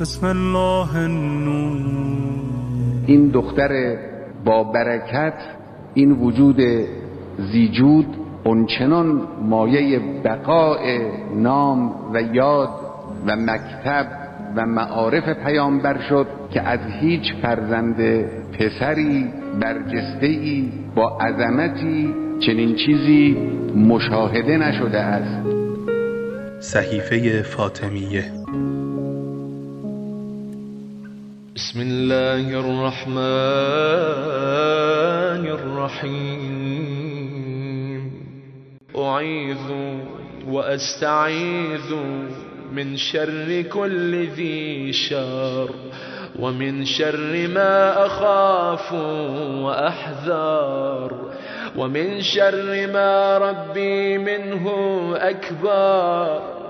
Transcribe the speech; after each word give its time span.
بسم 0.00 0.26
الله 0.26 0.96
النور. 0.96 1.82
این 3.06 3.28
دختر 3.28 3.96
با 4.44 4.64
برکت 4.64 5.34
این 5.94 6.12
وجود 6.12 6.60
زیجود 7.52 8.06
اونچنان 8.44 9.22
مایه 9.42 10.00
بقای 10.24 10.98
نام 11.36 11.94
و 12.14 12.22
یاد 12.22 12.68
و 13.26 13.36
مکتب 13.36 14.06
و 14.56 14.66
معارف 14.66 15.28
پیامبر 15.28 16.00
شد 16.08 16.26
که 16.50 16.62
از 16.62 16.80
هیچ 17.00 17.34
فرزند 17.42 18.24
پسری 18.52 19.26
برجسته 19.60 20.26
ای 20.26 20.72
با 20.94 21.18
عظمتی 21.18 22.14
چنین 22.46 22.76
چیزی 22.76 23.36
مشاهده 23.76 24.56
نشده 24.56 25.00
است. 25.00 25.48
صحیفه 26.60 27.42
فاطمیه. 27.42 28.24
بسم 31.54 31.80
الله 31.80 32.50
الرحمن 32.50 33.14
الرحيم. 35.46 36.82
أعيذ 38.96 39.70
وأستعيذ 40.48 41.94
من 42.72 42.96
شر 42.96 43.62
كل 43.62 44.26
ذي 44.26 44.92
شر 44.92 45.70
ومن 46.38 46.84
شر 46.84 47.48
ما 47.54 48.06
أخاف 48.06 48.92
وأحذر 49.62 51.12
ومن 51.76 52.20
شر 52.20 52.86
ما 52.92 53.38
ربي 53.38 54.18
منه 54.18 54.66
أكبر. 55.16 56.63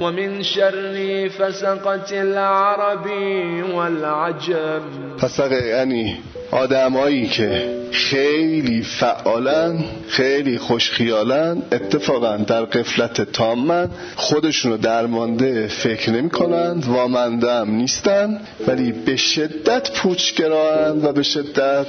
ومن 0.00 0.42
شر 0.42 1.28
فسقة 1.28 2.20
العرب 2.20 3.06
والعجم. 3.74 4.82
فسقه 5.20 5.66
یعنی 5.66 6.18
آدمایی 6.50 7.26
که 7.26 7.76
خیلی 7.92 8.82
فعالن 8.82 9.84
خیلی 10.08 10.58
خوشخیالن 10.58 11.62
اتفاقا 11.72 12.36
در 12.36 12.64
قفلت 12.64 13.32
تامن 13.32 13.90
خودشونو 14.16 14.76
درمانده 14.76 15.66
فکر 15.66 16.10
نمی 16.10 16.30
کنند 16.30 16.86
وامنده 16.86 17.52
هم 17.52 17.70
نیستن 17.70 18.40
ولی 18.66 18.92
به 18.92 19.16
شدت 19.16 19.90
پوچگراهند 19.90 21.04
و 21.04 21.12
به 21.12 21.22
شدت 21.22 21.86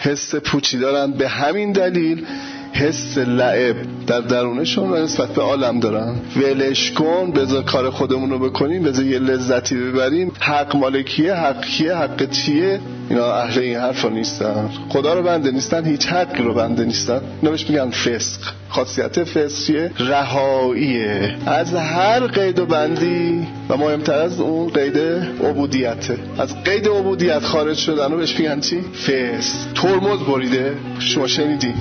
حس 0.00 0.34
پوچی 0.34 0.78
دارن. 0.78 1.10
به 1.10 1.28
همین 1.28 1.72
دلیل 1.72 2.26
حس 2.72 3.18
لعب 3.18 3.76
در 4.06 4.20
درونشون 4.20 4.90
و 4.90 4.96
نسبت 4.96 5.28
به 5.28 5.42
عالم 5.42 5.80
دارن. 5.80 6.14
ولش 6.36 6.92
کن 6.92 7.30
بذار 7.32 7.62
کار 7.62 7.90
خودمون 7.90 8.30
رو 8.30 8.38
بکنیم 8.38 8.82
بذار 8.82 9.04
یه 9.04 9.18
لذتی 9.18 9.76
ببریم. 9.76 10.32
حق 10.40 10.76
مالکیه 10.76 11.34
حق 11.34 11.64
کیه؟ 11.64 11.94
حق 11.94 12.30
چیه؟ 12.30 12.80
اینا 13.10 13.32
اهل 13.32 13.60
این 13.60 13.76
حرفا 13.76 14.08
نیستن. 14.08 14.70
خدا 14.88 15.14
رو 15.14 15.22
بنده 15.22 15.50
نیستن 15.50 15.84
هیچ 15.84 16.06
حق 16.06 16.40
رو 16.40 16.54
بنده 16.54 16.84
نیستن. 16.84 17.20
اینا 17.40 17.50
بهش 17.50 17.70
میگن 17.70 17.90
فسق. 17.90 18.40
خاصیت 18.68 19.24
فسق 19.24 19.66
چیه؟ 19.66 19.90
رهاییه. 19.98 21.36
از 21.46 21.74
هر 21.74 22.26
قید 22.26 22.58
و 22.58 22.66
بندی. 22.66 23.46
و 23.68 23.76
مهمتر 23.76 24.14
از 24.14 24.40
اون 24.40 24.68
قید 24.68 24.98
عبودیته. 25.44 26.18
از 26.38 26.64
قید 26.64 26.88
عبودیت 26.88 27.38
خارج 27.38 27.76
شدن 27.76 28.12
رو 28.12 28.16
بهش 28.16 28.38
میگن 28.38 28.60
چی؟ 28.60 28.80
فسق. 28.80 29.72
ترمز 29.74 30.18
بریده. 30.18 30.74
شما 30.98 31.26
شنیدی؟ 31.26 31.74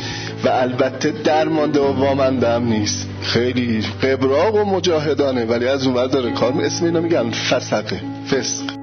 و 0.43 0.49
البته 0.49 1.11
درمانده 1.23 1.79
و 1.79 1.99
وامنده 1.99 2.49
هم 2.49 2.63
نیست. 2.63 3.09
خیلی 3.21 3.83
قبراق 4.03 4.55
و 4.55 4.65
مجاهدانه. 4.65 5.45
ولی 5.45 5.67
از 5.67 5.87
اون 5.87 6.07
داره 6.07 6.31
کار 6.31 6.53
اسم 6.63 6.85
اینا 6.85 7.01
میگن 7.01 7.29
فسقه. 7.29 8.01
فسق. 8.31 8.78